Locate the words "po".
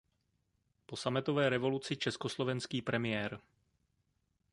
0.85-0.95